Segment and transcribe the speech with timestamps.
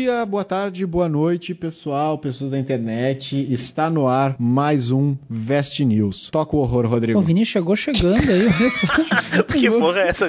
[0.00, 3.46] Dia, boa tarde, boa noite, pessoal, pessoas da internet.
[3.52, 6.30] Está no ar mais um Vest News.
[6.30, 7.18] Toca o horror, Rodrigo.
[7.18, 8.48] O Vini chegou chegando aí,
[9.52, 10.26] que porra é essa?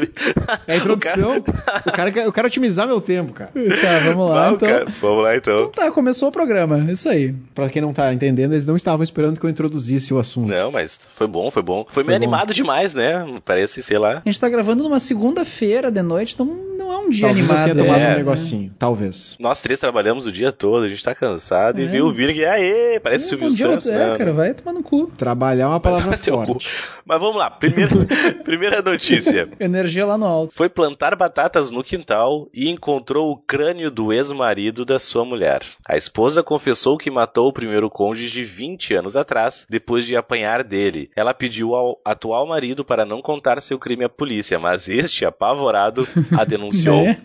[0.67, 1.41] É a introdução.
[1.85, 3.51] O cara, eu quero otimizar meu tempo, cara.
[3.51, 4.67] Tá, vamos lá Não, então.
[4.69, 5.53] cara, vamos lá então.
[5.69, 7.33] Então tá, começou o programa, isso aí.
[7.55, 10.49] Pra quem não tá entendendo, eles não estavam esperando que eu introduzisse o assunto.
[10.49, 11.85] Não, mas foi bom, foi bom.
[11.85, 12.23] Foi, Foi meio bom.
[12.25, 13.25] animado demais, né?
[13.45, 14.21] Parece, sei lá.
[14.25, 16.45] A gente tá gravando numa segunda-feira de noite, então
[16.77, 17.69] não é um dia Talvez animado.
[17.69, 18.13] eu tenha tomado É.
[18.13, 18.71] um negocinho.
[18.77, 19.35] Talvez.
[19.61, 21.87] Nós três trabalhamos o dia todo, a gente tá cansado e É.
[21.87, 24.13] viu o Vini que, aê, parece É, Silvio um Santos, outro- né?
[24.13, 25.05] É, cara, vai tomar no cu.
[25.15, 26.67] Trabalhar é uma palavra forte.
[27.05, 27.91] Mas vamos lá, primeira,
[28.43, 29.47] primeira notícia.
[29.59, 30.53] Energia lá no alto.
[30.55, 35.59] Foi plantar batatas no quintal e encontrou o crânio do ex-marido da sua mulher.
[35.87, 41.11] A esposa confessou que matou o primeiro cônjuge 20 anos atrás, depois de apanhar dele.
[41.15, 46.07] Ela pediu ao atual marido para não contar seu crime à polícia, mas este, apavorado,
[46.35, 47.03] a denunciou.
[47.03, 47.21] Né?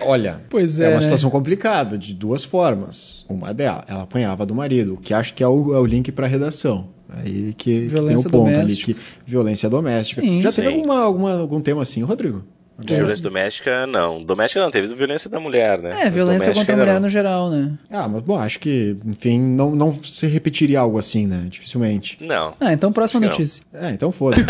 [0.00, 1.02] Olha, Pois é, é, uma né?
[1.02, 3.24] situação complicada, de duas formas.
[3.28, 6.26] Uma dela, ela apanhava do marido, que acho que é o, é o link pra
[6.26, 6.88] redação.
[7.08, 8.94] Aí que, que tem o Violência ponto ali, doméstica.
[8.94, 10.20] que violência doméstica.
[10.22, 10.62] Sim, Já sim.
[10.62, 12.44] teve alguma, alguma, algum tema assim, Rodrigo?
[12.84, 14.22] De violência doméstica, não.
[14.22, 15.90] Doméstica não, teve violência da mulher, né?
[15.90, 17.00] É, Mas violência doméstica contra a mulher não.
[17.02, 17.72] no geral, né?
[17.90, 21.46] Ah, mas bom, acho que, enfim, não, não se repetiria algo assim, né?
[21.48, 22.18] Dificilmente.
[22.20, 22.54] Não.
[22.60, 23.62] Ah, então próxima Acho que notícia.
[23.72, 24.36] É, então foda.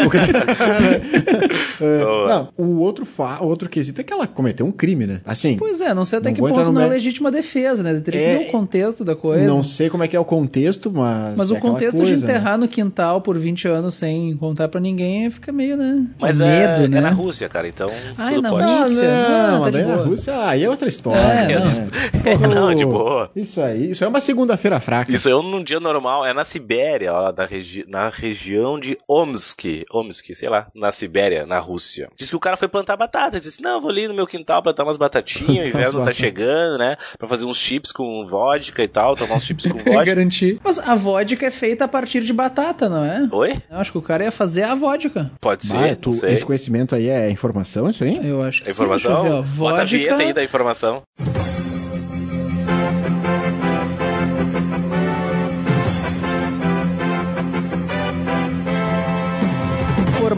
[1.81, 5.21] É, não, o outro, fa o outro quesito é que ela cometeu um crime, né?
[5.25, 7.99] Assim, Pois é, não sei até Não que ponto não é legítima defesa, né?
[8.01, 9.45] Teria que É, ver o contexto da coisa.
[9.47, 11.37] não sei como é que é o contexto, mas.
[11.37, 12.31] Mas é o contexto coisa, de né?
[12.31, 16.07] enterrar no quintal por 20 anos sem contar pra ninguém fica meio, né?
[16.21, 16.99] Mas Com é, medo, né?
[16.99, 17.89] é na Rússia, cara, então
[18.23, 18.65] Ah, é tudo na pode.
[18.65, 19.03] Ah, Rússia?
[19.03, 20.07] não, Ah, tá daí na boa.
[20.07, 21.19] Rússia, aí é outra história.
[21.21, 21.89] É, né?
[22.25, 23.31] É, Porra, não, de boa.
[23.35, 25.13] Isso aí, isso é uma segunda-feira fraca.
[25.13, 28.97] Isso é um num dia normal, é na Sibéria, ó, na, regi na região de
[29.09, 32.09] Omsk, Omsk, sei lá, na Sibéria, na Rússia.
[32.17, 34.85] Diz que o cara foi plantar batata, disse, não, vou ali no meu quintal plantar
[34.85, 36.17] umas batatinhas, o inverno tá batatas.
[36.17, 40.05] chegando, né, pra fazer uns chips com vodka e tal, tomar uns chips com vodka.
[40.05, 40.61] Garantir.
[40.63, 43.29] Mas a vodka é feita a partir de batata, não é?
[43.31, 43.63] Oi?
[43.71, 45.31] Eu acho que o cara ia fazer a vodka.
[45.41, 48.21] Pode ser, Bah, não tu- esse conhecimento aí é informação, isso aí?
[48.23, 48.87] Eu acho que A sim.
[48.87, 49.27] Deixa informação?
[49.27, 49.57] eu ver, ó.
[49.57, 50.35] Bota a vinheta aí Vodka.
[50.35, 51.03] da informação.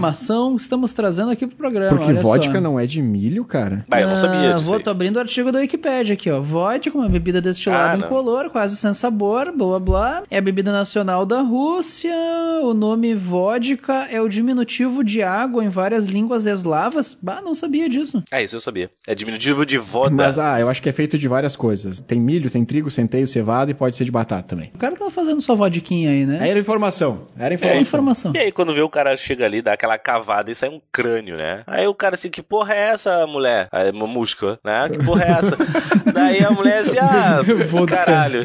[0.09, 1.89] Informação estamos trazendo aqui pro programa.
[1.97, 2.61] Porque olha vodka só.
[2.61, 3.85] não é de milho, cara.
[3.89, 4.83] Bah, eu não sabia Ah, disso Vou, aí.
[4.83, 6.41] tô abrindo o artigo da Wikipedia aqui, ó.
[6.41, 10.23] Vodka, uma bebida destilada Ah, incolor, quase sem sabor, blá blá blá.
[10.31, 12.15] É a bebida nacional da Rússia.
[12.63, 17.17] O nome vodka é o diminutivo de água em várias línguas eslavas.
[17.21, 18.23] Bah, não sabia disso.
[18.31, 18.91] Ah, isso eu sabia.
[19.07, 20.15] É diminutivo de voda.
[20.15, 22.01] Mas, ah, eu acho que é feito de várias coisas.
[22.01, 24.71] Tem milho, tem trigo, centeio, cevada e pode ser de batata também.
[24.75, 26.47] O cara tá fazendo sua vodquinha aí, né?
[26.49, 27.27] Era informação.
[27.39, 27.81] Era É informação.
[27.81, 28.33] informação.
[28.35, 31.37] E aí, quando vê o cara chega ali, dá aquela cavada e sai um crânio,
[31.37, 31.63] né?
[31.67, 33.69] Aí o cara assim, que porra é essa, mulher?
[33.73, 34.89] Aí, mamusca, né?
[34.91, 35.57] Que porra é essa?
[36.13, 37.41] Daí a mulher assim, ah,
[37.89, 38.41] caralho,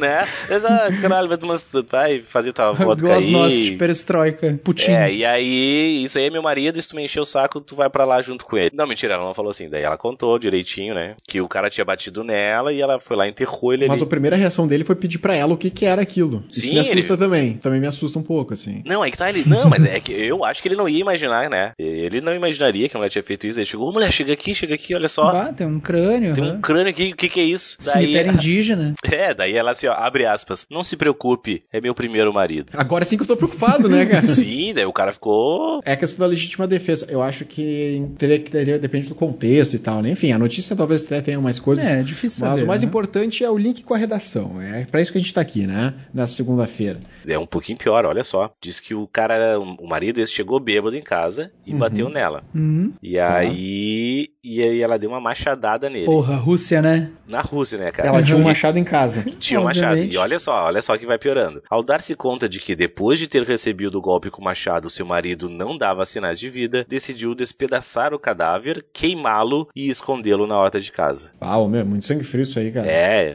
[0.00, 0.24] né?
[0.48, 1.56] Essa, caralho, vai tomar,
[1.90, 3.76] vai fazer tua vodka Glasnost, aí.
[3.76, 4.92] perestroika, Putin.
[4.92, 7.74] É, e aí, isso aí é meu marido, se tu me encher o saco, tu
[7.76, 8.70] vai pra lá junto com ele.
[8.74, 9.68] Não, mentira, ela não falou assim.
[9.68, 11.14] Daí ela contou direitinho, né?
[11.26, 14.06] Que o cara tinha batido nela e ela foi lá e enterrou ele Mas ali.
[14.06, 16.44] a primeira reação dele foi pedir pra ela o que, que era aquilo.
[16.50, 17.54] Isso Sim, me assusta ele- também.
[17.54, 18.82] Também me assusta um pouco, assim.
[18.84, 19.44] Não, aí que tá ele.
[19.46, 21.72] Não, mas é que eu acho que ele não ia imaginar, né?
[21.78, 23.58] Ele não imaginaria que a mulher tinha feito isso.
[23.58, 25.30] Ele chegou, ô mulher, chega aqui, chega aqui, olha só.
[25.30, 26.34] Bah, tem um crânio.
[26.34, 27.76] Tem um crânio aqui, o que que é isso?
[27.80, 28.94] Cemitério indígena.
[29.14, 30.66] É, daí ela assim, ó, abre aspas.
[30.68, 32.72] Não se preocupe, é meu primeiro marido.
[32.76, 34.22] Agora sim que eu tô preocupado, né, cara?
[34.26, 35.78] Sim, daí o cara ficou.
[35.84, 37.06] É a questão da legítima defesa.
[37.08, 40.10] Eu acho que teria que teria, depende do contexto e tal, né?
[40.10, 41.86] Enfim, a notícia talvez até tenha mais coisas.
[41.86, 42.88] É, é difícil Mas saber, o mais né?
[42.88, 44.60] importante é o link com a redação.
[44.60, 45.94] É pra isso que a gente tá aqui, né?
[46.12, 46.98] Nessa segunda-feira.
[47.26, 48.52] É um pouquinho pior, olha só.
[48.60, 51.78] Diz que o cara, o marido, esse chegou bêbado em casa e Uhum.
[51.78, 52.42] bateu nela.
[52.54, 52.92] Uhum.
[53.02, 54.28] E aí.
[54.42, 56.04] E aí ela deu uma machadada nele.
[56.06, 57.10] Porra, Rússia, né?
[57.26, 58.08] Na Rússia, né, cara?
[58.08, 58.46] Ela tinha um Uhum.
[58.46, 59.24] machado em casa.
[59.40, 59.98] Tinha um machado.
[59.98, 61.62] E olha só, olha só que vai piorando.
[61.70, 65.06] Ao dar-se conta de que depois de ter recebido o golpe com o machado, seu
[65.06, 70.80] marido não dava sinais de vida, decidiu despedaçar o cadáver, queimá-lo e escondê-lo na horta
[70.80, 71.32] de casa.
[71.40, 72.86] Pau, meu, muito sangue frio isso aí, cara.
[72.90, 73.34] É.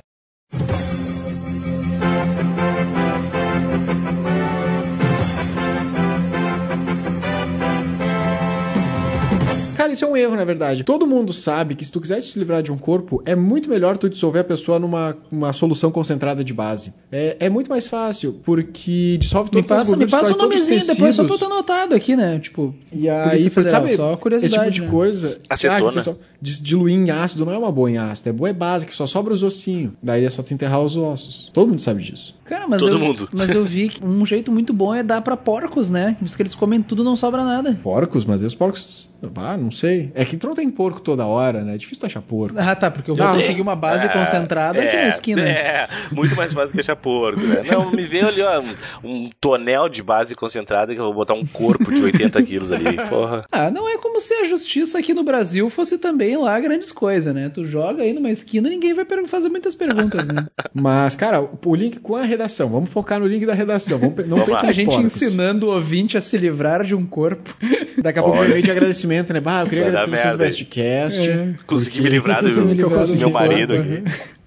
[9.89, 10.83] Cara, isso é um erro, na verdade.
[10.83, 13.97] Todo mundo sabe que se tu quiser te livrar de um corpo, é muito melhor
[13.97, 16.93] tu dissolver a pessoa numa uma solução concentrada de base.
[17.11, 20.35] É, é muito mais fácil, porque dissolve Me todas as passa, me gorduras, passa o
[20.35, 22.39] os nomezinho depois, só ter anotado aqui, né?
[22.39, 24.87] Tipo, E aí, Federal, sabe, só esse curiosidade, tipo de né?
[24.89, 25.39] coisa.
[25.49, 25.87] Acetona.
[25.87, 28.53] Ah, o pessoal diluir em ácido não é uma boa em ácido, é boa é
[28.53, 29.91] base, que só sobra os ossinhos.
[30.01, 31.49] Daí é só tu enterrar os ossos.
[31.53, 32.35] Todo mundo sabe disso.
[32.45, 33.29] Cara, mas Todo eu, mundo.
[33.33, 36.15] mas eu vi que um jeito muito bom é dar pra porcos, né?
[36.21, 37.77] Diz que eles comem tudo não sobra nada.
[37.83, 39.09] Porcos, mas os porcos.
[39.35, 39.78] Ah, não sei.
[39.87, 41.75] É que tu não tem porco toda hora, né?
[41.75, 42.55] É difícil tu achar porco.
[42.59, 45.41] Ah, tá, porque eu vou Não, conseguir uma base É, concentrada aqui na esquina.
[45.41, 47.63] É, muito mais fácil que achar porco, né?
[47.69, 51.33] Não, me veio ali, ó, um, um tonel de base concentrada que eu vou botar
[51.33, 52.95] um corpo de 80 quilos ali.
[53.09, 53.45] Porra.
[53.51, 57.33] Ah, não é como se a justiça aqui no Brasil fosse também lá grandes coisas,
[57.33, 57.49] né?
[57.49, 60.47] Tu joga aí numa esquina ninguém vai fazer muitas perguntas, né?
[60.73, 62.69] Mas, cara, o link com a redação.
[62.69, 63.97] Vamos focar no link da redação.
[63.97, 64.69] Vamos, não Vamos pense lá.
[64.69, 65.05] A gente porcos.
[65.05, 67.55] ensinando o ouvinte a se livrar de um corpo.
[68.01, 69.39] Daqui a pouco vem meio de agradecimento, né?
[69.39, 71.17] Bah, queria agradecer vocês do.
[71.17, 71.53] É.
[71.65, 74.03] Consegui porque- me livrar do, me livrar do meu marido aqui.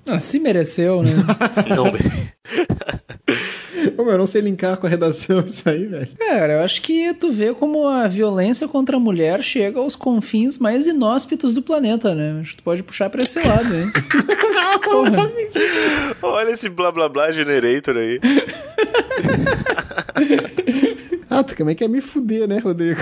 [0.07, 1.13] Ah, se mereceu, né?
[1.75, 1.85] Não,
[4.05, 6.09] Meu, eu não sei linkar com a redação isso aí, velho.
[6.19, 10.59] Cara, eu acho que tu vê como a violência contra a mulher chega aos confins
[10.59, 12.41] mais inóspitos do planeta, né?
[12.41, 13.91] Acho que tu pode puxar pra esse lado, hein?
[16.23, 18.21] Olha esse blá blá blá generator aí.
[21.35, 23.01] Ah, tu também quer me fuder, né, Rodrigo?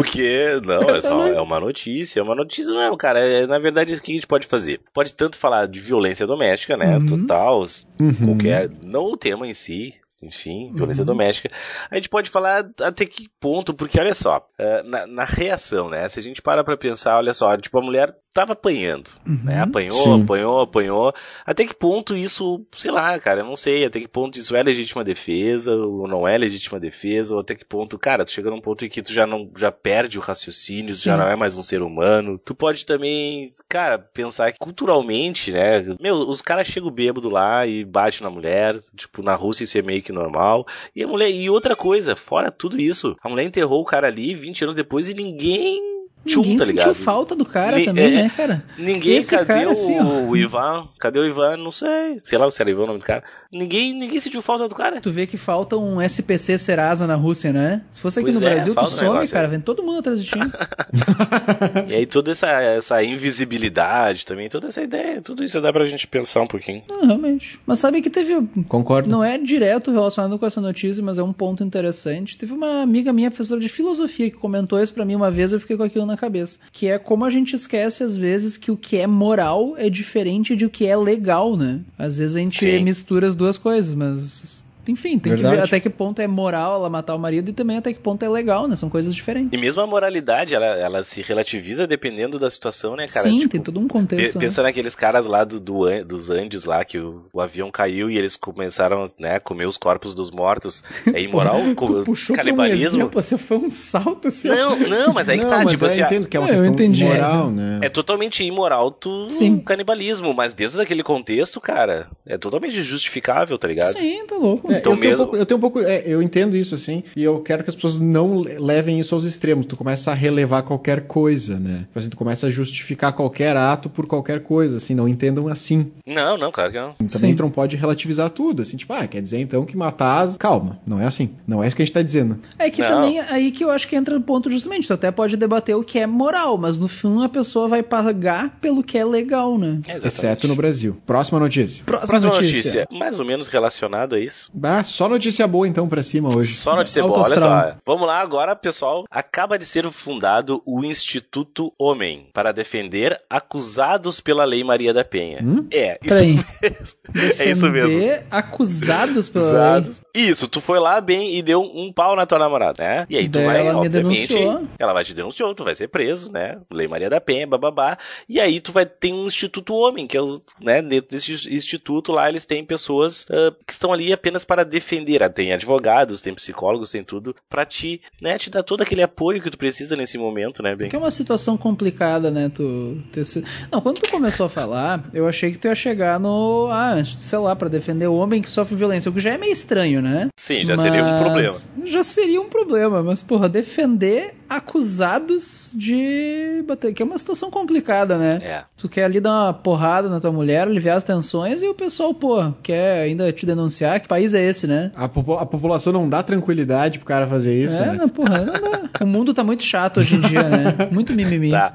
[0.00, 0.46] O quê?
[0.66, 2.18] Não, é só é uma notícia.
[2.18, 3.20] É uma notícia, não, cara.
[3.20, 4.80] É, na verdade, o que a gente pode fazer?
[4.92, 6.98] Pode tanto falar de violência doméstica, né?
[6.98, 7.06] Uhum.
[7.06, 7.64] Total,
[8.00, 8.12] Uhum.
[8.24, 8.68] qualquer.
[8.82, 9.94] Não o tema em si.
[10.20, 11.48] Enfim, violência doméstica.
[11.88, 16.08] A gente pode falar até que ponto, porque olha só, eh, na, na reação, né?
[16.08, 19.62] Se a gente para pra pensar, olha só, tipo, a mulher tava apanhando, né?
[19.62, 20.22] Apanhou, Sim.
[20.22, 21.14] apanhou, apanhou.
[21.44, 24.62] Até que ponto isso, sei lá, cara, eu não sei, até que ponto isso é
[24.62, 28.60] legítima defesa ou não é legítima defesa, ou até que ponto, cara, tu chega num
[28.60, 31.56] ponto em que tu já não já perde o raciocínio, tu já não é mais
[31.56, 32.38] um ser humano.
[32.38, 35.96] Tu pode também, cara, pensar que culturalmente, né?
[36.00, 39.82] Meu, os caras chegam bêbado lá e batem na mulher, tipo, na Rússia isso é
[39.82, 40.66] meio que normal.
[40.94, 44.34] E a mulher, e outra coisa, fora tudo isso, a mulher enterrou o cara ali
[44.34, 46.94] 20 anos depois e ninguém Tchum, Ninguém tá sentiu ligado?
[46.96, 48.10] falta do cara Ni- também, é.
[48.10, 48.64] né, cara?
[48.76, 50.86] Ninguém, Esse cadê cara, o, assim, o Ivan?
[50.98, 51.56] Cadê o Ivan?
[51.56, 52.18] Não sei.
[52.18, 53.22] Sei lá se era Ivan o nome do cara.
[53.50, 55.00] Ninguém, ninguém sentiu falta do cara.
[55.00, 57.82] Tu vê que falta um SPC Serasa na Rússia, né?
[57.90, 59.48] Se fosse aqui Pois no é, Brasil, tu um some, negócio cara.
[59.48, 60.38] Vem todo mundo atrás de ti.
[61.88, 66.06] E aí toda essa, essa invisibilidade também, toda essa ideia, tudo isso dá pra gente
[66.06, 66.82] pensar um pouquinho.
[66.88, 67.58] Não, realmente.
[67.66, 68.34] Mas sabe que teve.
[68.68, 69.08] Concordo.
[69.08, 72.36] Não é direto relacionado com essa notícia, mas é um ponto interessante.
[72.36, 75.54] Teve uma amiga minha, professora de filosofia, que comentou isso pra mim uma vez e
[75.54, 76.58] eu fiquei com aquilo na cabeça.
[76.72, 80.54] Que é como a gente esquece, às vezes, que o que é moral é diferente
[80.54, 81.80] de o que é legal, né?
[81.98, 82.82] Às vezes a gente Sim.
[82.84, 84.64] mistura as duas coisas, mas.
[84.90, 85.62] Enfim, tem que ver Verdade.
[85.68, 88.28] até que ponto é moral ela matar o marido e também até que ponto é
[88.28, 88.76] legal, né?
[88.76, 89.52] São coisas diferentes.
[89.52, 93.28] E mesmo a moralidade, ela, ela se relativiza dependendo da situação, né, cara?
[93.28, 94.34] Sim, Tipo, tem todo um Pe- contexto.
[94.36, 94.40] né?
[94.40, 98.16] Pensa naqueles caras lá do, do dos Andes lá, que o, o avião caiu e
[98.18, 100.82] eles começaram né, a comer os corpos dos mortos.
[101.12, 101.58] É imoral?
[101.76, 102.98] Tu puxou pra um canibalismo?
[103.00, 104.48] exemplo, assim, foi um salto assim.
[104.48, 106.40] Não, não, mas aí que não, tá, mas tipo eu assim, ó, entendo que é
[106.40, 107.04] uma Não, eu questão entendi.
[107.04, 107.78] moral, né?
[107.82, 109.60] é totalmente imoral tu Sim.
[109.60, 113.92] canibalismo, mas dentro daquele contexto, cara, é totalmente justificável, tá ligado?
[113.92, 114.70] Sim, tá louco.
[114.72, 115.80] É, Então eu, tenho um mesmo- pouco, eu tenho um pouco.
[115.80, 119.14] é, eu entendo isso, assim, e eu quero que as pessoas não le- levem isso
[119.14, 119.66] aos extremos.
[119.66, 121.80] Tu começa a relevar qualquer coisa, né?
[121.88, 125.90] Tipo assim, tu começa a justificar qualquer ato por qualquer coisa, assim, não entendam assim.
[126.06, 126.94] Não, não, claro que não.
[127.08, 130.22] Também tu não pode relativizar tudo, assim, tipo, ah, quer dizer então que matar.
[130.22, 131.30] as- Calma, não é assim.
[131.46, 132.38] Não é isso que a gente tá dizendo.
[132.58, 132.88] É que Não.
[132.88, 134.86] também aí que eu acho que entra no ponto justamente.
[134.86, 138.56] Tu até pode debater o que é moral, mas no fim a pessoa vai pagar
[138.60, 139.78] pelo que é legal, né?
[139.80, 140.06] Exatamente.
[140.06, 140.96] Exceto no Brasil.
[141.06, 141.82] Próxima notícia.
[141.84, 142.86] Próxima, Próxima notícia.
[142.90, 144.50] mais ou menos relacionada a isso.
[144.68, 146.54] Ah, só notícia boa então pra cima hoje.
[146.54, 147.74] Só notícia boa, olha só.
[147.86, 149.04] Vamos lá agora, pessoal.
[149.10, 155.40] Acaba de ser fundado o Instituto Homem para defender acusados pela Lei Maria da Penha.
[155.42, 155.66] Hum?
[155.72, 156.34] É, isso Peraí.
[156.60, 156.98] mesmo.
[157.38, 157.88] É isso mesmo.
[157.98, 159.54] Defender acusados pela lei.
[159.54, 160.02] Acusados.
[160.14, 163.06] Isso, tu foi lá bem e deu um pau na tua namorada, né?
[163.08, 164.68] E aí tu Daí vai, ela me obviamente, denunciou.
[164.78, 166.58] ela vai te denunciar, tu vai ser preso, né?
[166.70, 167.96] Lei Maria da Penha, bababá.
[168.28, 172.12] E aí tu vai ter um Instituto Homem, que é o, né, dentro desse instituto
[172.12, 176.34] lá eles têm pessoas ah, que estão ali apenas para defender, Ah, tem advogados, tem
[176.34, 180.16] psicólogos, tem tudo pra te, né, te dar todo aquele apoio que tu precisa nesse
[180.18, 180.86] momento, né, bem?
[180.88, 182.48] Porque é uma situação complicada, né?
[182.54, 183.24] Tu ter.
[183.70, 186.68] Não, quando tu começou a falar, eu achei que tu ia chegar no.
[186.70, 189.52] Ah, sei lá, pra defender o homem que sofre violência, o que já é meio
[189.52, 190.28] estranho, né?
[190.38, 191.54] Sim, já seria um Mas- problema.
[191.86, 198.16] Já seria um problema, mas, porra, defender acusados de bater, que é uma situação complicada,
[198.16, 198.38] né?
[198.42, 198.62] É.
[198.76, 202.14] Tu quer ali dar uma porrada na tua mulher, aliviar as tensões, e o pessoal,
[202.14, 204.00] pô, quer ainda te denunciar.
[204.00, 204.90] Que país é esse, né?
[204.94, 207.92] A, popu- a população não dá tranquilidade pro cara fazer isso, é, né?
[207.98, 208.78] não, porra, não dá.
[209.00, 210.88] O mundo tá muito chato hoje em dia, né?
[210.90, 211.50] Muito mimimi.
[211.50, 211.72] Tá.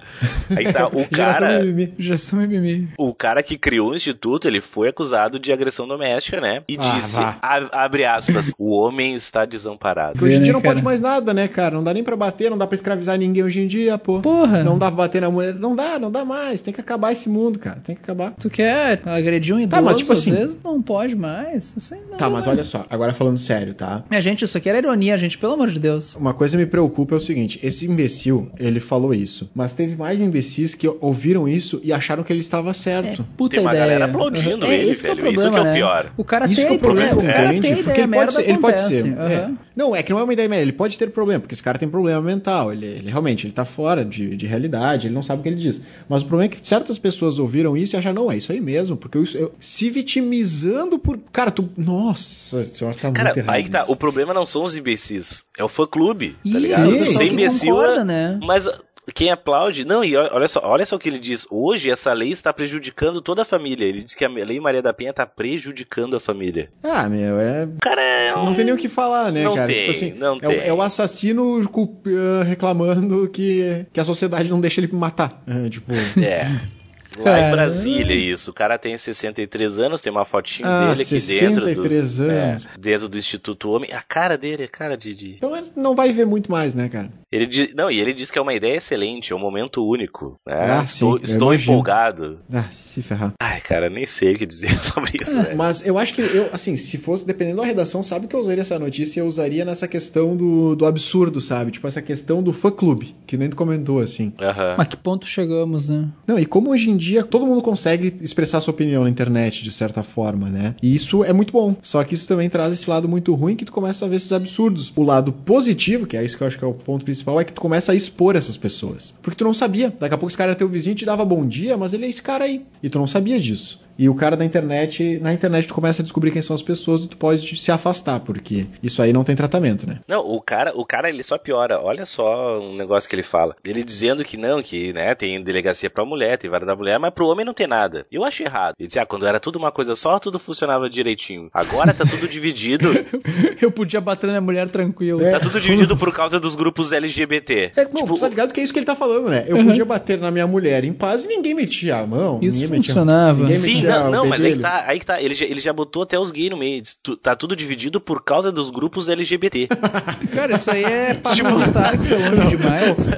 [0.56, 1.94] Aí tá, o Geração cara, mimimi.
[1.98, 2.90] Já são mimimi.
[2.98, 6.64] o cara que criou o instituto, ele foi acusado de agressão doméstica, né?
[6.68, 10.14] E Ah, disse, a- abre aspas, o homem está desamparado.
[10.14, 10.86] Porque hoje em dia né, não pode cara?
[10.86, 11.76] mais nada, né, cara?
[11.76, 14.20] Não dá nem pra bater, não dá pra escravizar ninguém hoje em dia, pô.
[14.22, 14.64] Porra.
[14.64, 15.54] Não dá pra bater na mulher.
[15.56, 16.62] Não dá, não dá mais.
[16.62, 17.80] Tem que acabar esse mundo, cara.
[17.84, 18.34] Tem que acabar.
[18.40, 21.74] Tu quer agredir um idoso, Tá, mas tipo às assim- vezes não pode mais.
[21.78, 22.54] Assim, não, Tá, mas não.
[22.54, 22.86] olha só.
[22.90, 24.04] Agora falando sério, tá?
[24.10, 26.16] Minha gente, isso aqui era ironia, gente, pelo amor de Deus.
[26.16, 29.50] Uma coisa que me preocupa é o seguinte: esse imbecil, ele falou isso.
[29.54, 33.26] Mas teve mais imbecis que ouviram isso e acharam que ele estava certo.
[33.38, 33.86] Puta Tem uma ideia.
[33.86, 34.72] galera aplaudindo Uhum.
[34.72, 35.32] ele, esse que é o velho.
[35.34, 35.74] Isso problema, que é o né?
[35.74, 36.12] pior.
[36.18, 37.84] O cara Isso tem que é o problema, cara entende?
[37.84, 39.02] Porque ele pode merda ser, ele pode acontece.
[39.02, 39.08] ser.
[39.18, 39.46] é.
[39.48, 39.58] Uhum.
[39.76, 41.80] Não, é que não é uma ideia merda, ele pode ter problema, porque esse cara
[41.80, 45.40] tem problema mental, ele, ele realmente ele tá fora de, de realidade, ele não sabe
[45.40, 45.82] o que ele diz.
[46.08, 48.62] Mas o problema é que certas pessoas ouviram isso e acharam, não, é isso aí
[48.62, 51.18] mesmo, porque eu, eu- se vitimizando por.
[51.32, 51.70] Cara, tu.
[51.78, 53.56] Nossa senhora, tá Cara, muito errado.
[53.56, 53.86] aí que tá.
[53.88, 56.90] O problema não são os imbecis, é o fã-clube, tá Isso, ligado?
[56.90, 58.40] o Ser imbecil, concorda, né?
[58.44, 58.68] mas
[59.14, 59.86] quem aplaude...
[59.86, 61.46] Não, e olha só, olha só o que ele diz.
[61.50, 63.86] Hoje, essa lei está prejudicando toda a família.
[63.86, 66.70] Ele diz que a Lei Maria da Penha está prejudicando a família.
[66.84, 67.68] Ah, meu, é.
[67.82, 68.46] Cara é um...
[68.46, 69.68] Não tem nem o que falar, né, Não cara?
[69.68, 70.60] tem, tipo assim, não é, tem.
[70.68, 75.44] é o assassino ah, reclamando que, que a sociedade não deixa ele matar.
[75.48, 75.92] É, tipo.
[76.22, 76.48] É.
[77.20, 77.52] Lá em.
[77.52, 78.52] Brasília, isso.
[78.52, 82.66] O cara tem 63 anos, tem uma fotinho Ah, dele aqui dentro do, 63 anos.
[82.66, 83.92] é, dentro do Instituto Homem.
[83.94, 86.90] A cara dele é cara de, de- Então ele não vai ver muito mais, né,
[86.90, 87.12] cara?
[87.34, 90.36] Ele diz, não, e ele diz que é uma ideia excelente, é um momento único.
[90.46, 90.54] né?
[90.80, 92.40] Ah, estou sim, estou empolgado.
[92.52, 93.34] Ah, se ferrar.
[93.42, 95.58] Ai, cara, nem sei o que dizer sobre isso, velho.
[95.58, 98.62] Mas eu acho que eu, assim, se fosse dependendo da redação, sabe que eu usaria
[98.62, 99.20] essa notícia?
[99.20, 101.72] Eu usaria nessa questão do, do absurdo, sabe?
[101.72, 104.32] Tipo, essa questão do fã-clube, que nem tu comentou, assim.
[104.40, 104.76] Aham.
[104.78, 106.08] Mas que ponto chegamos, né?
[106.28, 109.72] Não, e como hoje em dia todo mundo consegue expressar sua opinião na internet, de
[109.72, 110.76] certa forma, né?
[110.84, 111.76] E isso é muito bom.
[111.82, 114.32] Só que isso também traz esse lado muito ruim que tu começa a ver esses
[114.32, 114.94] absurdos.
[114.96, 117.44] O lado positivo, que é isso que eu acho que é o ponto principal, é
[117.44, 119.14] que tu começa a expor essas pessoas.
[119.22, 119.94] Porque tu não sabia.
[120.00, 122.10] Daqui a pouco esse cara era teu vizinho te dava bom dia, mas ele é
[122.10, 122.66] esse cara aí.
[122.82, 123.80] E tu não sabia disso.
[123.98, 127.04] E o cara da internet, na internet tu começa a descobrir quem são as pessoas
[127.04, 130.00] e tu pode te- se afastar, porque isso aí não tem tratamento, né?
[130.08, 131.80] Não, o cara, o cara ele só piora.
[131.82, 133.56] Olha só um negócio que ele fala.
[133.64, 137.14] Ele dizendo que não, que né, tem delegacia pra mulher, tem vara da mulher, mas
[137.14, 138.06] pro homem não tem nada.
[138.12, 138.76] Eu acho errado.
[138.80, 141.50] Ele dizia, ah, quando era tudo uma coisa só, tudo funcionava direitinho.
[141.54, 142.90] Agora tá tudo dividido.
[143.62, 145.22] Eu podia bater na minha mulher tranquilo.
[145.24, 145.32] É.
[145.32, 147.72] Tá tudo dividido por causa dos grupos LGBT.
[147.76, 149.46] É, não, Tipo, tu tá ligado que é isso que ele tá falando, né?
[149.48, 152.40] Eu podia bater na minha mulher em paz e ninguém metia a mão.
[152.42, 153.40] Isso ninguém metia- funcionava.
[153.42, 155.22] ninguém Sim, metia não, não mas aí que tá, aí que tá.
[155.22, 156.82] Ele já, ele já botou até os gays no meio.
[157.02, 159.68] Tu- Tá tudo dividido por causa dos grupos LGBT.
[160.34, 163.12] Cara, isso aí é parlamentar que foi longe demais.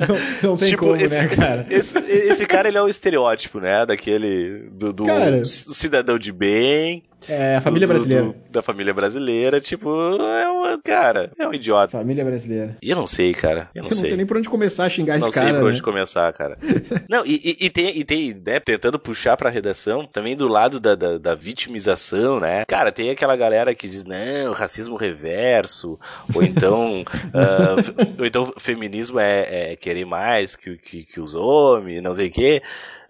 [0.43, 1.65] Não, não tem Tipo, como, esse, né, cara?
[1.69, 3.85] Esse, esse cara, ele é o estereótipo, né?
[3.85, 4.69] Daquele.
[4.71, 5.43] Do, do Cara.
[5.45, 7.03] cidadão de bem.
[7.27, 8.23] É, a família do- brasileira.
[8.25, 9.59] do- da família brasileira.
[9.61, 9.89] Tipo,
[10.21, 10.79] é um.
[10.83, 11.97] Cara, é um idiota.
[11.97, 12.77] Família brasileira.
[12.81, 13.69] E eu não sei, cara.
[13.73, 14.15] Eu não, Eu não sei.
[14.17, 15.69] nem por onde começar a xingar Não esse sei cara, por né?
[15.71, 16.57] onde começar, cara.
[17.09, 20.79] Não, e, e- e tem, e tem né, tentando puxar pra redação, também do lado
[20.79, 22.65] da, da, da vitimização, né?
[22.65, 25.99] Cara, tem aquela galera que diz, não, racismo reverso,
[26.33, 27.03] ou então,
[27.83, 32.27] fe- ou então feminismo é, é querer mais que, que, que os homens, não sei
[32.27, 32.61] o quê.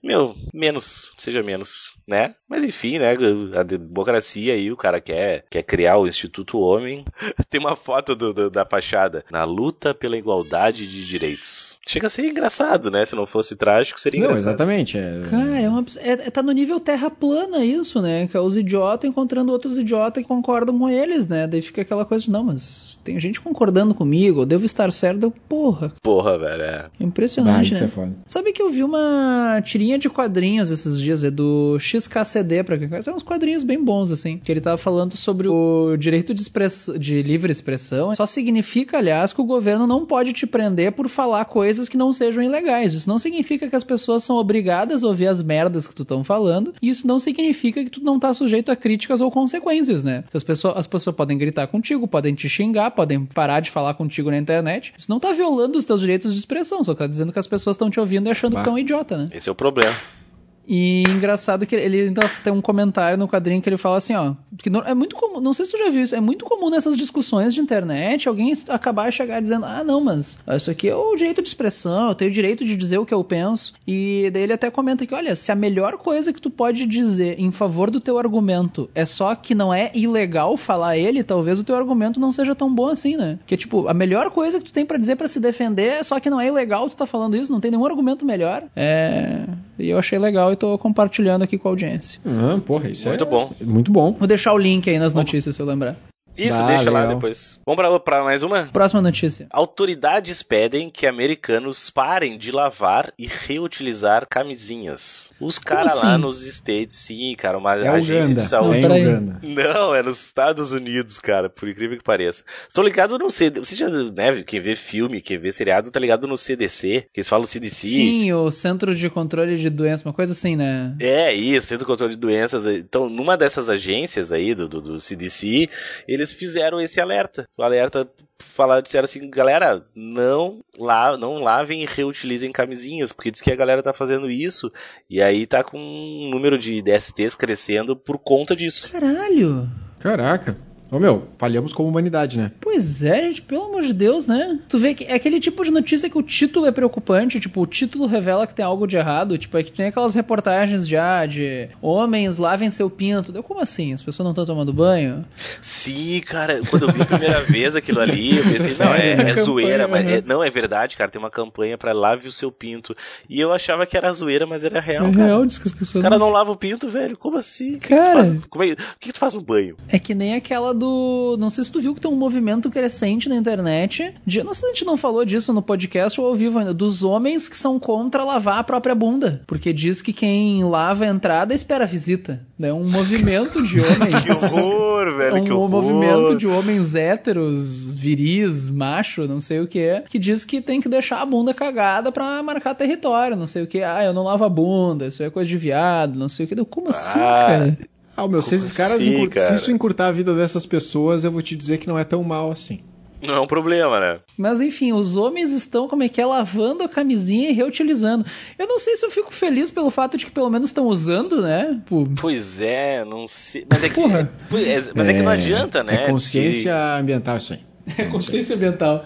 [0.05, 2.35] Meu, menos, seja menos, né?
[2.47, 3.15] Mas enfim, né?
[3.57, 7.03] A democracia aí, o cara quer, quer criar o Instituto Homem.
[7.49, 9.25] Tem uma foto do, do- da fachada.
[9.31, 11.77] Na luta pela igualdade de direitos.
[11.87, 13.03] Chega a ser engraçado, né?
[13.03, 14.49] Se não fosse trágico, seria Não, engraçado.
[14.49, 14.97] exatamente.
[14.97, 15.21] É...
[15.29, 18.27] Cara, é uma, é, é- tá no nível terra plana isso, né?
[18.27, 21.47] Que é os idiotas encontrando outros idiotas que concordam com eles, né?
[21.47, 25.23] Daí fica aquela coisa de, não, mas tem gente concordando comigo, eu devo estar certo.
[25.23, 26.61] Eu, porra, Porra, velho.
[26.61, 26.75] É.
[26.85, 27.87] Ah, impressionante, isso né?
[27.87, 28.15] é foda.
[28.27, 32.89] Sabe que eu vi uma tirinha de quadrinhos esses dias, é do XKCD, pra quem
[32.89, 36.41] conhece, é uns quadrinhos bem bons, assim, que ele tava falando sobre o direito de,
[36.41, 36.89] express...
[36.99, 38.13] de livre expressão.
[38.15, 42.13] Só significa, aliás, que o governo não pode te prender por falar coisas que não
[42.13, 42.93] sejam ilegais.
[42.93, 46.23] Isso não significa que as pessoas são obrigadas a ouvir as merdas que tu estão
[46.23, 50.23] falando, e isso não significa que tu não tá sujeito a críticas ou consequências, né?
[50.29, 53.93] Se As pessoas, as pessoas podem gritar contigo, podem te xingar, podem parar de falar
[53.93, 54.93] contigo na internet.
[54.97, 57.75] Isso não tá violando os teus direitos de expressão, só tá dizendo que as pessoas
[57.75, 58.59] estão te ouvindo e achando Bah.
[58.59, 59.29] que tu é um idiota, né?
[59.31, 59.84] Esse é o problema.
[59.85, 60.24] there
[60.67, 64.33] E engraçado que ele ainda tem um comentário no quadrinho que ele fala assim, ó,
[64.57, 66.97] que é muito comum, não sei se tu já viu isso, é muito comum nessas
[66.97, 71.41] discussões de internet alguém acabar chegar dizendo, ah, não, mas isso aqui é o direito
[71.41, 73.73] de expressão, eu tenho o direito de dizer o que eu penso.
[73.87, 77.39] E daí ele até comenta que, olha, se a melhor coisa que tu pode dizer
[77.39, 81.63] em favor do teu argumento é só que não é ilegal falar ele, talvez o
[81.63, 83.37] teu argumento não seja tão bom assim, né?
[83.45, 86.19] Que tipo, a melhor coisa que tu tem para dizer para se defender é só
[86.19, 88.63] que não é ilegal tu tá falando isso, não tem nenhum argumento melhor.
[88.75, 89.45] É,
[89.77, 92.19] e eu achei legal e tô compartilhando aqui com a audiência.
[92.25, 93.53] Ah, porra, isso Muito é bom.
[93.61, 94.13] Muito bom.
[94.13, 95.95] Vou deixar o link aí nas notícias se eu lembrar.
[96.37, 97.15] Isso, Bah, deixa lá legal.
[97.15, 97.59] depois.
[97.65, 98.65] Vamos pra, pra mais uma?
[98.65, 99.47] Próxima notícia.
[99.51, 105.31] Autoridades pedem que americanos parem de lavar e reutilizar camisinhas.
[105.39, 106.05] Os caras assim?
[106.05, 108.41] lá nos States, sim, cara, uma É agência Uganda.
[108.41, 108.77] de saúde.
[108.79, 108.95] É Não.
[108.97, 109.39] Uganda.
[109.43, 112.43] Não, é nos Estados Unidos, cara, por incrível que pareça.
[112.67, 113.63] Estou ligado no CDC.
[113.65, 117.29] Você já, né, quem vê filme, quem vê seriado, tá ligado no CDC, que eles
[117.29, 117.87] falam CDC.
[117.87, 120.95] Sim, o Centro de Controle de Doenças, uma coisa assim, né?
[120.99, 122.65] É, isso, Centro de Controle de Doenças.
[122.65, 125.69] Então, numa dessas agências aí do, do, do CDC,
[126.07, 127.47] eles fizeram esse alerta.
[127.57, 133.41] O alerta falaram, disseram assim, galera, não, la, não lavem e reutilizem camisinhas, porque diz
[133.41, 134.71] que a galera tá fazendo isso,
[135.09, 138.91] e aí tá com um número de DSTs crescendo por conta disso.
[138.91, 139.69] Caralho!
[139.99, 140.57] Caraca.
[140.91, 142.51] Ô meu, falhamos como humanidade, né?
[142.61, 144.59] Pois é, gente, pelo amor de Deus, né?
[144.69, 147.65] Tu vê que é aquele tipo de notícia que o título é preocupante, tipo, o
[147.65, 151.69] título revela que tem algo de errado, tipo, é que tem aquelas reportagens já de
[151.81, 153.31] homens lavem seu pinto.
[153.31, 153.93] Deu como assim?
[153.93, 155.25] As pessoas não estão tomando banho?
[155.61, 159.15] Sim, cara, quando eu vi a primeira vez aquilo ali, eu pensei, não, é, é
[159.15, 160.17] Campanha, zoeira, mas né?
[160.17, 162.95] é- não é verdade, cara, tem uma campanha pra lave o seu pinto.
[163.27, 165.25] E eu achava que era zoeira, mas era real, é cara.
[165.25, 166.27] real, diz que as Os pessoas caras não...
[166.27, 167.17] não lavam o pinto, velho.
[167.17, 167.75] Como assim?
[167.75, 168.23] O que Cara.
[168.23, 169.75] que tu faz, como é- o que, que tu faz no banho?
[169.89, 171.35] É que nem aquela do.
[171.39, 174.13] Não sei se tu viu que tem um movimento crescente na internet.
[174.25, 174.43] De...
[174.43, 176.73] Não sei se a gente não falou disso no podcast ou ao vivo ainda.
[176.73, 179.41] Dos homens que são contra lavar a própria bunda.
[179.47, 182.41] Porque diz que quem lava a entrada espera a visita.
[182.61, 184.21] É um movimento de homens.
[184.23, 185.69] Que horror, É velho, que um horror.
[185.69, 190.79] movimento de homens héteros, viris, macho, não sei o que é, que diz que tem
[190.81, 193.81] que deixar a bunda cagada pra marcar território, não sei o que.
[193.83, 196.55] Ah, eu não lavo a bunda, isso é coisa de viado, não sei o que.
[196.65, 197.77] Como assim, Ah, cara?
[198.17, 199.47] Ah, meu, se esses caras assim, encur- cara?
[199.47, 202.23] se isso encurtar a vida dessas pessoas, eu vou te dizer que não é tão
[202.23, 202.79] mal assim.
[203.21, 204.19] Não é um problema, né?
[204.37, 208.25] Mas enfim, os homens estão, como é que é, lavando a camisinha e reutilizando.
[208.59, 211.41] Eu não sei se eu fico feliz pelo fato de que pelo menos estão usando,
[211.41, 211.81] né?
[211.87, 213.65] Pô, Pois é, não sei.
[213.69, 214.29] Mas é que, Porra.
[214.53, 215.95] é, mas é que não adianta, né?
[215.95, 217.59] É consciência ambiental isso aí.
[217.97, 219.03] é consciência ambiental.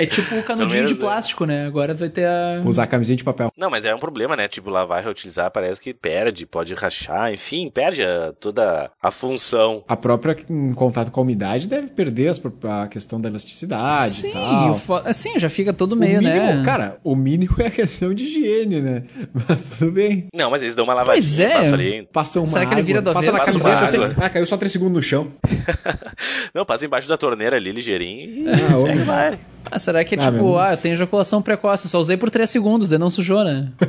[0.00, 1.00] É tipo o canudinho de né?
[1.00, 1.66] plástico, né?
[1.66, 2.62] Agora vai ter a.
[2.64, 3.50] Usar camisinha de papel.
[3.58, 4.46] Não, mas é um problema, né?
[4.46, 9.82] Tipo, lavar e reutilizar parece que perde, pode rachar, enfim, perde a- toda a função.
[9.88, 14.28] A própria em contato com a umidade deve perder as a questão da elasticidade Sim,
[14.28, 14.78] e tal.
[14.78, 16.62] fo- assim, já fica todo O meio, mínimo, né?
[16.64, 19.02] cara, o mínimo é a questão de higiene, né?
[19.48, 20.26] Mas tudo bem.
[20.32, 21.48] Não, mas eles dão uma lavadinha, Pois é.
[21.58, 22.08] passam ali.
[22.12, 24.24] Passa uma Será que ele água, vira do passa na camiseta, Passa assim, água.
[24.24, 25.32] ah, caiu só 3 segundos no chão.
[26.54, 29.38] Não, passa embaixo da torneira ali, ligeirinho, e Ah, segue vai.
[29.70, 32.48] Ah, será que é Ah, tipo, ah, eu tenho ejaculação precoce, só usei por 3
[32.50, 33.72] segundos, daí não sujou, né?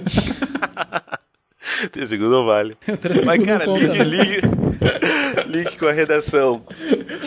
[1.91, 2.75] Tem segundo não vale.
[2.99, 4.03] Três Mas, segundos cara, né?
[4.03, 4.41] link,
[5.47, 6.63] link com a redação.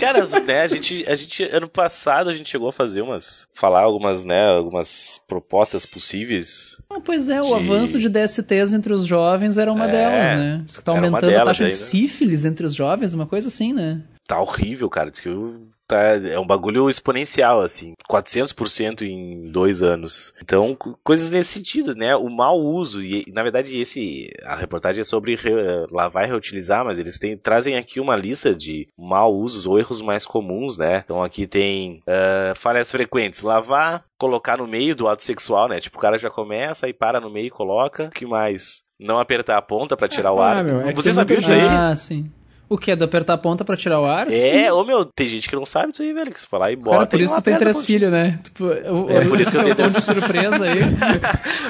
[0.01, 3.83] Cara, né, a gente, a gente, ano passado a gente chegou a fazer umas, falar
[3.83, 6.77] algumas, né, algumas propostas possíveis.
[6.91, 10.39] Ah, pois é, o de- avanço de DSTs entre os jovens era uma É, delas,
[10.39, 10.63] né?
[10.67, 11.81] Diz que tá aumentando a delas taxa aí, de né?
[11.81, 14.03] sífilis entre os jovens, uma coisa assim, né?
[14.27, 15.11] Tá horrível, cara.
[15.11, 17.93] Diz que o- tá, é um bagulho exponencial, assim.
[18.09, 20.33] 400% em dois anos.
[20.43, 22.15] Então, co- coisas nesse sentido, né?
[22.17, 23.03] O mau uso.
[23.03, 27.37] E, na verdade, esse a reportagem é sobre re- lavar e reutilizar, mas eles têm,
[27.37, 31.03] trazem aqui uma lista de mau usos ou erros mais comuns, né?
[31.05, 33.43] Então, aqui tem ah, falhas frequentes.
[33.43, 35.81] Lavar, colocar no meio do ato sexual, né?
[35.81, 38.05] Tipo, o cara já começa e para no meio e coloca.
[38.07, 38.83] O que mais?
[38.99, 40.65] Não apertar a ponta pra tirar o Ah, ar.
[40.65, 41.61] meu, é Você sabia disso aí?
[41.69, 42.31] Ah, sim.
[42.73, 42.91] O que?
[42.91, 44.31] É de apertar a ponta pra tirar o ar?
[44.31, 44.47] Sim.
[44.47, 46.33] É, ô meu, tem gente que não sabe disso aí, velho.
[46.33, 46.97] Que se falar e bota.
[46.97, 48.41] Cara, por isso não tu tem três filhos, né?
[48.43, 50.81] Tipo, o, É, por isso que eu tenho três de surpresa aí.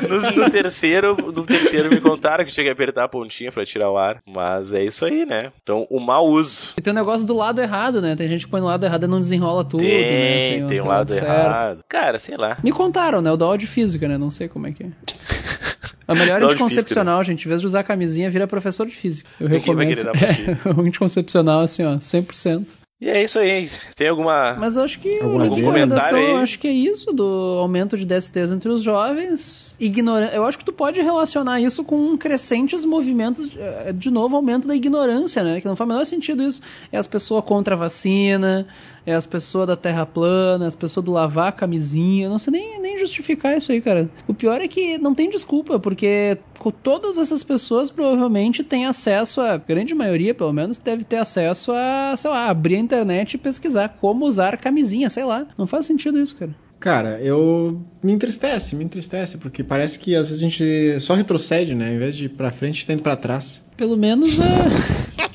[0.08, 3.90] No, no terceiro, no terceiro me contaram que tinha que apertar a pontinha pra tirar
[3.90, 4.20] o ar.
[4.26, 5.52] Mas é isso aí, né?
[5.62, 6.74] Então, o mau uso.
[6.76, 8.14] E tem um negócio do lado errado, né?
[8.14, 10.68] Tem gente que põe no lado errado e não desenrola tudo, tem, né?
[10.68, 11.24] tem, o um lado certo.
[11.24, 11.84] errado.
[11.88, 12.58] Cara, sei lá.
[12.62, 13.30] Me contaram, né?
[13.30, 14.18] O da aula de física, né?
[14.18, 14.86] Não sei como é que é.
[16.06, 19.28] A melhor aula de anticoncepcional, gente, em vez de usar camisinha, vira professor de física.
[19.38, 19.88] Eu Ninguém vai recomendo.
[19.88, 20.42] querer dar pra ti.
[20.68, 22.76] É, o anticoncepcional, assim, ó, 100%.
[23.02, 23.68] E é isso aí.
[23.96, 24.54] Tem alguma.
[24.54, 25.56] Mas eu acho que Algum o adendo?
[25.56, 26.30] recomendação, aí?
[26.30, 29.74] eu acho que é isso do aumento de DSTs entre os jovens.
[29.80, 30.26] Ignora...
[30.26, 34.76] Eu acho que tu pode relacionar isso com crescentes movimentos, eh, de novo, aumento da
[34.76, 35.60] ignorância, né?
[35.60, 36.62] Que não faz o menor sentido isso.
[36.92, 38.68] É as pessoas contra a vacina,
[39.04, 42.28] é as pessoas da terra plana, as pessoas do lavar a camisinha.
[42.28, 44.08] Não sei nem, nem justificar isso aí, cara.
[44.28, 49.40] O pior é que não tem desculpa, porque com todas essas pessoas provavelmente têm acesso,
[49.40, 53.38] a grande maioria pelo menos, deve ter acesso a, sei lá, abrir a internet e
[53.38, 55.46] pesquisar como usar camisinha, sei lá.
[55.56, 56.54] Não faz sentido isso, cara.
[56.78, 61.74] Cara, eu me entristece, me entristece, porque parece que às vezes a gente só retrocede,
[61.74, 61.94] né?
[61.94, 63.62] Em vez de ir pra frente, tá indo pra trás.
[63.76, 65.22] Pelo menos é.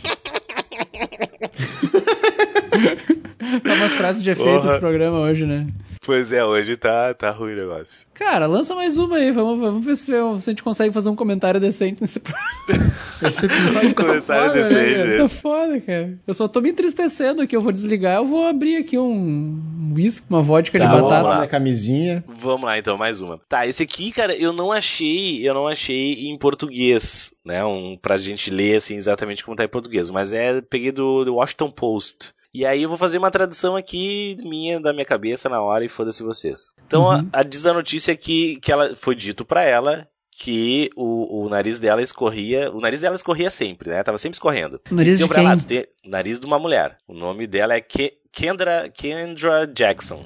[3.87, 4.65] umas frases de efeito Porra.
[4.69, 5.67] esse programa hoje, né?
[6.05, 8.05] Pois é, hoje tá, tá ruim o negócio.
[8.13, 9.31] Cara, lança mais uma aí.
[9.31, 12.47] Vamos, vamos ver se, se a gente consegue fazer um comentário decente nesse programa.
[13.23, 15.17] Esse episódio tá Comentário foda, né, decente, né?
[15.17, 16.19] Tá foda, cara.
[16.27, 17.55] Eu só tô me entristecendo aqui.
[17.55, 18.17] Eu vou desligar.
[18.17, 21.29] Eu vou abrir aqui um whisky, uma vodka Tá, de vamos batata.
[21.29, 22.23] lá, a camisinha.
[22.27, 23.39] Vamos lá então, mais uma.
[23.49, 27.65] Tá, esse aqui, cara, eu não achei, eu não achei em português, né?
[27.65, 31.35] Um pra gente ler assim exatamente como tá em português, mas é peguei do, do
[31.35, 32.36] Washington Post.
[32.57, 35.89] E aí eu vou fazer uma tradução aqui minha da minha cabeça na hora e
[35.89, 36.71] foda-se vocês.
[36.87, 37.29] Então Uhum.
[37.31, 40.07] a, a diz a notícia que que ela foi dito pra ela
[40.39, 44.03] que o, o nariz dela escorria, o nariz dela escorria sempre, né?
[44.03, 44.79] Tava sempre escorrendo.
[44.91, 45.57] Nariz de quem?
[45.57, 46.97] "Tu tem nariz de uma mulher.
[47.07, 50.23] O nome dela é Ke- Kendra, Kendra Jackson.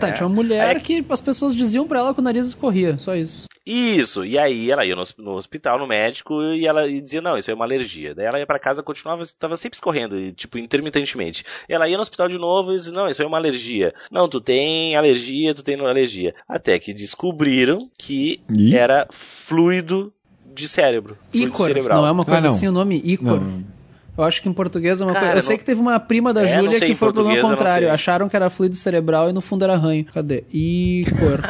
[0.00, 0.12] Tá, É.
[0.12, 2.98] tinha uma mulher Aí- que as pessoas diziam pra ela que o nariz escorria.
[2.98, 3.46] Só isso.
[3.64, 7.36] Isso, e aí ela ia no, hosp- no hospital, no médico, e ela dizia, não,
[7.36, 8.14] isso é uma alergia.
[8.14, 11.44] Daí ela ia pra casa, continuava, tava sempre escorrendo, e, tipo, intermitentemente.
[11.68, 13.92] Ela ia no hospital de novo e dizia, não, isso é uma alergia.
[14.10, 16.32] Não, tu tem alergia, tu tem alergia.
[16.48, 18.76] Até que descobriram que Ih.
[18.76, 20.12] era fluido
[20.54, 21.18] de cérebro.
[21.34, 21.66] Ícor.
[21.66, 22.00] cerebral.
[22.02, 23.00] Não é uma coisa Ah, assim o nome?
[23.04, 23.40] Ícor.
[23.40, 23.64] Não,
[24.16, 25.38] Eu acho que em português é uma Cara, coisa.
[25.38, 27.90] Eu sei não- que teve uma prima da É, Júlia que foi não contrário.
[27.92, 30.04] Acharam que era fluido cerebral e no fundo era ranho.
[30.06, 30.44] Cadê?
[30.52, 31.40] Ícor.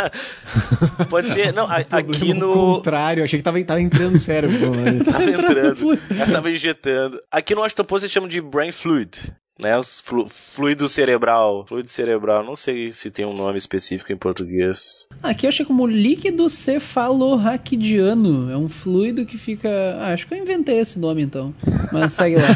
[1.08, 2.52] Pode ser, não, a- aqui no...
[2.76, 4.56] contrário, achei que tava, tava entrando no cérebro.
[5.04, 7.20] Tava entrando, ela tava injetando.
[7.30, 9.76] Aqui no Post eles chamam de brain fluid, né?
[9.78, 11.64] Os flu- fluido cerebral.
[11.68, 15.06] Fluido cerebral, não sei se tem um nome específico em português.
[15.22, 18.50] Aqui eu achei como líquido cefalorraquidiano.
[18.50, 19.68] É um fluido que fica.
[20.00, 21.54] Ah, acho que eu inventei esse nome então.
[21.92, 22.42] Mas segue lá.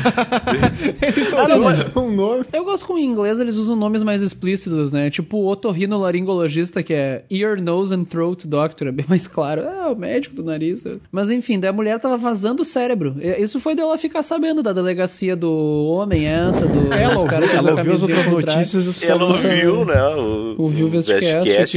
[1.03, 2.45] Eles Ah, não, só um nome.
[2.53, 5.11] Eu gosto como em inglês eles usam nomes mais explícitos, né?
[5.11, 9.63] Tipo o otorrinolaringologista, que é Ear, Nose and Throat Doctor, é bem mais claro.
[9.63, 10.85] É, o médico do nariz.
[11.11, 13.17] Mas enfim, daí a mulher tava vazando o cérebro.
[13.39, 15.51] Isso foi dela ficar sabendo da delegacia do
[15.87, 16.90] homem, essa, do.
[16.99, 19.79] Ela ouviu, caras que ela ouviu as outras notícias do Ela cérebro.
[19.79, 20.03] ouviu, né?
[20.17, 21.29] O, Ouviu o Vestcast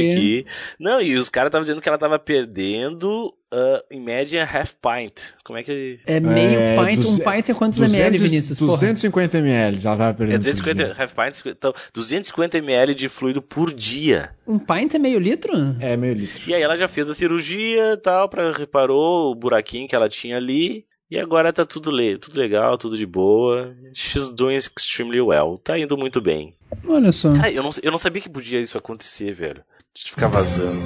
[0.02, 0.10] aqui.
[0.10, 0.46] aqui.
[0.78, 5.20] Não, e os caras estavam dizendo que ela tava perdendo, ah, em média, half pint.
[5.44, 5.98] Como é que.
[6.06, 6.96] É meio É, pint.
[7.02, 8.58] duze- Um pint é quantos ml, 200 Vinícius?
[8.58, 8.72] Porra.
[8.72, 10.34] 250 ml ela tava perdendo.
[10.34, 10.96] É por 250, dia.
[10.98, 14.30] half pint, então, 250 ml de fluido por dia.
[14.46, 15.52] Um pint é meio litro?
[15.80, 16.50] É, meio litro.
[16.50, 20.08] E aí ela já fez a cirurgia e tal, pra, reparou o buraquinho que ela
[20.08, 20.84] tinha ali.
[21.14, 23.72] E agora tá tudo, le tudo legal, tudo de boa.
[23.94, 25.56] She's doing extremely well.
[25.56, 26.56] Tá indo muito bem.
[26.88, 27.32] Olha só.
[27.36, 29.62] Cara, eu não, eu não sabia que podia isso acontecer, velho.
[29.94, 30.76] De ficar vazando.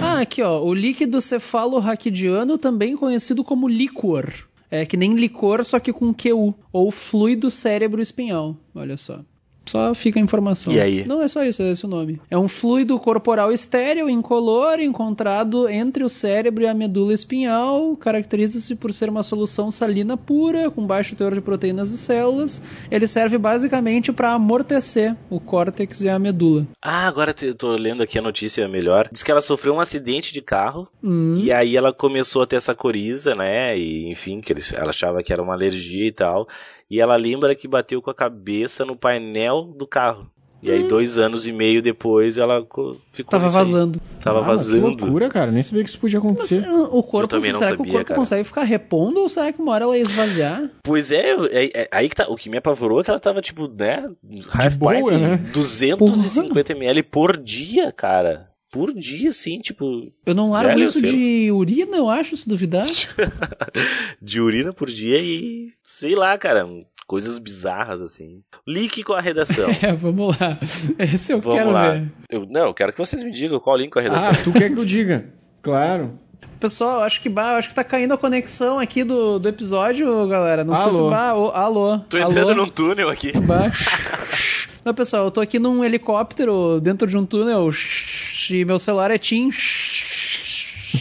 [0.00, 4.32] Ah, aqui ó, o líquido cefalorraquidiano, também conhecido como líquor.
[4.70, 6.54] É que nem licor, só que com QU.
[6.72, 8.56] Ou fluido cérebro espinhal.
[8.72, 9.24] Olha só.
[9.66, 10.72] Só fica a informação.
[10.72, 11.04] E aí?
[11.06, 12.20] Não é só isso, é esse o nome.
[12.30, 17.96] É um fluido corporal estéreo, incolor, encontrado entre o cérebro e a medula espinhal.
[17.96, 22.60] Caracteriza-se por ser uma solução salina pura, com baixo teor de proteínas e células.
[22.90, 26.66] Ele serve basicamente para amortecer o córtex e a medula.
[26.82, 29.08] Ah, agora te- tô lendo aqui a notícia melhor.
[29.12, 30.88] Diz que ela sofreu um acidente de carro.
[31.02, 31.38] Hum.
[31.42, 33.78] E aí ela começou a ter essa coriza, né?
[33.78, 36.48] E enfim, que ela achava que era uma alergia e tal.
[36.90, 40.28] E ela lembra que bateu com a cabeça no painel do carro.
[40.62, 43.30] E aí, dois anos e meio depois, ela co- ficou.
[43.30, 43.98] Tava vazando.
[44.22, 44.94] Tava Ah, mas vazando.
[44.94, 45.50] Que loucura, cara.
[45.50, 46.68] Nem sabia que isso podia Mas, acontecer.
[46.68, 48.20] uh, o corpo, também não será que o sabia, corpo cara.
[48.20, 50.70] consegue ficar repondo ou será que uma hora ela ia esvaziar?
[50.82, 52.26] Pois é, é, é aí que tá.
[52.28, 54.06] O que me apavorou é que ela tava, tipo, né?
[54.52, 55.36] half boa, pint, né?
[55.50, 58.49] 250 ml por dia, cara.
[58.70, 62.48] Por dia, sim, tipo, Eu não largo Velho, isso sei de urina, eu acho, se
[62.48, 62.86] duvidar.
[64.22, 65.72] de urina por dia e.
[65.82, 66.66] Sei lá, cara.
[67.06, 68.40] Coisas bizarras, assim.
[68.64, 69.68] Link com a redação.
[69.82, 70.56] é, vamos lá.
[70.96, 71.90] Esse eu Vamos quero lá.
[71.90, 72.12] ver.
[72.30, 74.30] Eu, não, eu quero que vocês me digam qual link com a redação.
[74.30, 75.34] Ah, tu quer que eu diga?
[75.60, 76.16] Claro.
[76.60, 80.62] Pessoal, acho que, bah, acho que tá caindo a conexão aqui do, do episódio, galera.
[80.62, 80.98] Não sei se.
[80.98, 81.10] Alô.
[81.10, 81.98] Bah, ô, alô.
[82.00, 82.66] Tô entrando alô.
[82.66, 83.32] num túnel aqui.
[83.40, 83.72] Bah.
[84.84, 87.70] Não, pessoal, eu tô aqui num helicóptero dentro de um túnel
[88.50, 89.50] e meu celular é Tim.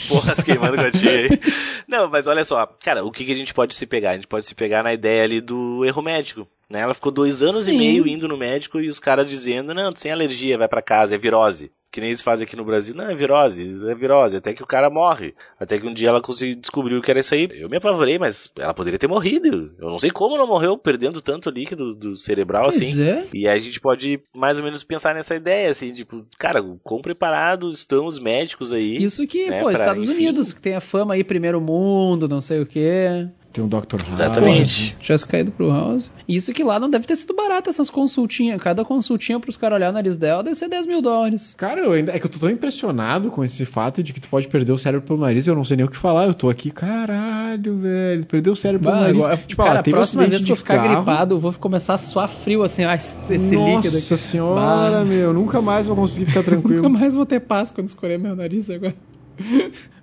[0.07, 1.29] Porra, se queimando gatinho aí.
[1.87, 4.11] Não, mas olha só, cara, o que, que a gente pode se pegar?
[4.11, 6.47] A gente pode se pegar na ideia ali do erro médico.
[6.69, 6.81] Né?
[6.81, 7.73] Ela ficou dois anos Sim.
[7.73, 10.81] e meio indo no médico e os caras dizendo, não, tu tem alergia, vai pra
[10.81, 11.71] casa, é virose.
[11.91, 14.67] Que nem eles fazem aqui no Brasil, não, é virose, é virose, até que o
[14.67, 15.33] cara morre.
[15.59, 17.49] Até que um dia ela conseguiu descobrir que era isso aí.
[17.51, 19.71] Eu me apavorei, mas ela poderia ter morrido.
[19.79, 23.01] Eu não sei como não morreu, perdendo tanto líquido do cerebral Pois assim.
[23.01, 23.25] é.
[23.33, 27.01] E aí a gente pode mais ou menos pensar nessa ideia, assim, tipo, cara, quão
[27.01, 28.97] preparado estão os médicos aí.
[28.97, 30.13] Isso que, né, pô, pra, Estados enfim.
[30.13, 33.27] Unidos, que tem a fama aí, primeiro mundo, não sei o quê.
[33.51, 33.97] Tem um Dr.
[33.99, 34.07] House.
[34.13, 34.95] Exatamente.
[34.99, 36.11] Tivesse caído pro House.
[36.27, 38.61] Isso que lá não deve ter sido barato, essas consultinhas.
[38.61, 41.55] Cada consultinha pros caras olhar o nariz dela deve ser 10 mil dólares.
[41.57, 44.29] Cara, eu ainda, é que eu tô tão impressionado com esse fato de que tu
[44.29, 46.27] pode perder o cérebro pelo nariz, eu não sei nem o que falar.
[46.27, 48.23] Eu tô aqui, caralho, velho.
[48.27, 49.19] Perdeu o cérebro pelo Bah, nariz.
[49.23, 50.95] agora, tipo, cara, ela a próxima vez que eu ficar carro.
[50.97, 54.23] gripado, eu vou começar a suar frio assim, ah, esse esse líquido Nossa aqui.
[54.23, 55.05] senhora, Bah.
[55.05, 55.33] meu.
[55.33, 56.83] Nunca mais vou conseguir ficar tranquilo.
[56.83, 58.93] Nunca mais vou ter paz quando escorrer meu nariz agora.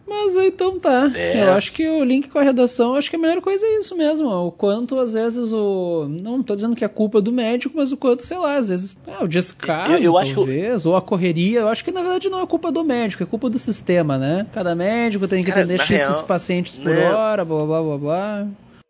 [0.08, 1.10] Mas então tá.
[1.14, 1.42] É.
[1.42, 3.96] Eu acho que o link com a redação, acho que a melhor coisa é isso
[3.96, 4.28] mesmo.
[4.28, 6.06] O quanto às vezes o.
[6.08, 8.96] Não tô dizendo que é culpa do médico, mas o quanto, sei lá, às vezes.
[9.06, 11.60] Ah, o descaso, Eu- eu acho que talvez, ou a correria.
[11.60, 14.46] Eu acho que na verdade não é culpa do médico, é culpa do sistema, né?
[14.52, 17.12] Cada médico tem que Cara, atender X real, pacientes por né?
[17.12, 18.46] hora, blá blá blá blá.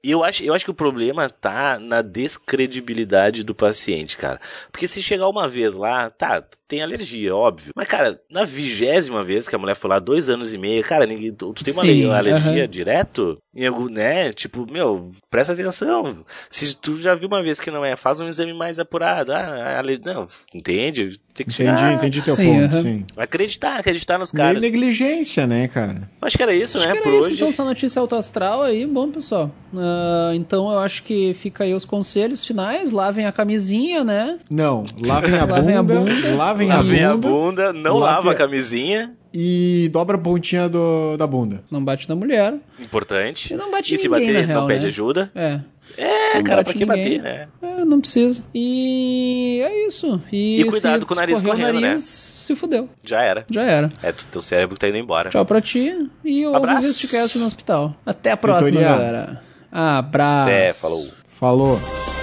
[0.07, 4.41] E eu acho, eu acho que o problema tá na descredibilidade do paciente, cara.
[4.71, 7.73] Porque se chegar uma vez lá, tá, tem alergia, óbvio.
[7.75, 11.07] Mas, cara, na vigésima vez que a mulher foi lá, dois anos e meio, cara,
[11.07, 12.69] ninguém, tu, tu tem uma Sim, ale- alergia aham.
[12.69, 13.39] direto?
[13.55, 14.33] Em algum, né?
[14.33, 16.25] Tipo, meu, presta atenção.
[16.51, 19.33] Se tu já viu uma vez que não é, faz um exame mais apurado.
[19.33, 21.19] Ah, ale- não, entende?
[21.35, 22.83] Tem que Entendi, chegar, entendi teu Sim, ponto, aham.
[22.83, 23.05] sim.
[23.17, 24.61] acreditar, acreditar nos Meio caras.
[24.63, 26.11] negligência, né, cara?
[26.23, 26.95] Acho que era isso, Acho né?
[26.95, 27.35] que Por era isso, hoje.
[27.37, 29.51] então, essa notícia alto astral aí, bom, pessoal.
[29.97, 34.39] Ah, então eu acho que fica aí os conselhos finais, lavem a camisinha, né?
[34.51, 36.35] Não, lavem a Lavem a bunda, bunda.
[36.37, 39.13] lavem a a bunda bunda, não Lave lava a- camisinha.
[39.33, 41.63] e dobra a pontinha do, da bunda.
[41.71, 42.55] Não bate na mulher.
[42.81, 43.53] Importante.
[43.53, 44.89] E não bate e se ninguém, bater, na real, não pede né?
[44.89, 45.31] ajuda.
[45.35, 45.61] É.
[45.97, 47.21] É, Não cara, pra que ninguém.
[47.21, 47.45] bater, né?
[47.63, 48.43] É, não precisa.
[48.53, 50.21] E é isso.
[50.33, 51.89] E, E cuidado se com o nariz correndo, o né?
[51.89, 52.89] nariz, se fudeu.
[53.05, 53.47] Já era.
[53.51, 53.89] Já era.
[54.03, 55.31] É tu- teu cérebro que tá indo embora.
[55.31, 56.89] Tchau pra ti e ouve o Abraço.
[56.89, 57.95] Restcast no hospital.
[58.05, 58.89] Até a próxima, Feitoria.
[58.89, 59.43] galera.
[59.71, 60.51] Abraço.
[60.51, 61.09] Até, falou.
[61.29, 62.16] Falou.